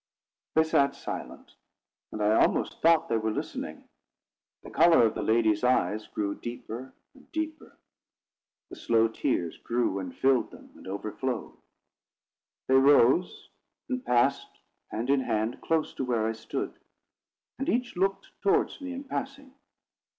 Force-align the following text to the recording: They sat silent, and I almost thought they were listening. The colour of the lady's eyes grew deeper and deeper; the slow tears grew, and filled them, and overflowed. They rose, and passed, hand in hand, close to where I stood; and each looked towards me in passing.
They 0.55 0.63
sat 0.63 0.95
silent, 0.95 1.53
and 2.11 2.23
I 2.23 2.33
almost 2.43 2.81
thought 2.81 3.07
they 3.07 3.17
were 3.19 3.29
listening. 3.29 3.87
The 4.63 4.71
colour 4.71 5.05
of 5.05 5.13
the 5.13 5.21
lady's 5.21 5.63
eyes 5.63 6.07
grew 6.07 6.33
deeper 6.33 6.95
and 7.13 7.31
deeper; 7.31 7.77
the 8.71 8.77
slow 8.77 9.07
tears 9.09 9.59
grew, 9.59 9.99
and 9.99 10.17
filled 10.17 10.49
them, 10.49 10.71
and 10.75 10.87
overflowed. 10.87 11.55
They 12.67 12.73
rose, 12.77 13.51
and 13.89 14.03
passed, 14.03 14.49
hand 14.89 15.11
in 15.11 15.19
hand, 15.19 15.61
close 15.61 15.93
to 15.93 16.03
where 16.03 16.25
I 16.25 16.31
stood; 16.31 16.73
and 17.59 17.69
each 17.69 17.95
looked 17.95 18.31
towards 18.41 18.81
me 18.81 18.93
in 18.93 19.03
passing. 19.03 19.53